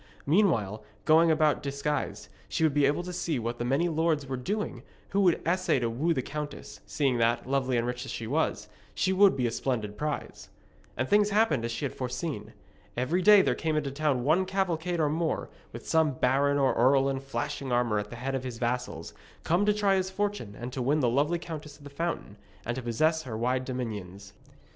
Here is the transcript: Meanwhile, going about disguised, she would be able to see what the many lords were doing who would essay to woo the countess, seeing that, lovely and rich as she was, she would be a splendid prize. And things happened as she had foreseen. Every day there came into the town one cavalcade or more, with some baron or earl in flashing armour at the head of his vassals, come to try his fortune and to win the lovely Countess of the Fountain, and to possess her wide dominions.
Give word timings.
Meanwhile, 0.25 0.83
going 1.05 1.29
about 1.29 1.61
disguised, 1.61 2.27
she 2.49 2.63
would 2.63 2.73
be 2.73 2.87
able 2.87 3.03
to 3.03 3.13
see 3.13 3.37
what 3.37 3.59
the 3.59 3.63
many 3.63 3.87
lords 3.87 4.25
were 4.25 4.35
doing 4.35 4.81
who 5.09 5.21
would 5.21 5.39
essay 5.47 5.77
to 5.77 5.91
woo 5.91 6.11
the 6.11 6.23
countess, 6.23 6.79
seeing 6.87 7.19
that, 7.19 7.47
lovely 7.47 7.77
and 7.77 7.85
rich 7.85 8.03
as 8.03 8.09
she 8.09 8.25
was, 8.25 8.67
she 8.95 9.13
would 9.13 9.37
be 9.37 9.45
a 9.45 9.51
splendid 9.51 9.99
prize. 9.99 10.49
And 10.97 11.07
things 11.07 11.29
happened 11.29 11.65
as 11.65 11.71
she 11.71 11.85
had 11.85 11.93
foreseen. 11.93 12.53
Every 12.97 13.21
day 13.21 13.43
there 13.43 13.53
came 13.53 13.75
into 13.77 13.91
the 13.91 13.95
town 13.95 14.23
one 14.23 14.45
cavalcade 14.45 14.99
or 14.99 15.07
more, 15.07 15.49
with 15.71 15.87
some 15.87 16.13
baron 16.13 16.57
or 16.57 16.73
earl 16.73 17.07
in 17.07 17.19
flashing 17.19 17.71
armour 17.71 17.99
at 17.99 18.09
the 18.09 18.15
head 18.15 18.33
of 18.33 18.43
his 18.43 18.57
vassals, 18.57 19.13
come 19.43 19.67
to 19.67 19.71
try 19.73 19.93
his 19.93 20.09
fortune 20.09 20.55
and 20.59 20.73
to 20.73 20.81
win 20.81 21.01
the 21.01 21.09
lovely 21.09 21.37
Countess 21.37 21.77
of 21.77 21.83
the 21.83 21.91
Fountain, 21.91 22.37
and 22.65 22.73
to 22.75 22.81
possess 22.81 23.21
her 23.21 23.37
wide 23.37 23.65
dominions. 23.65 24.33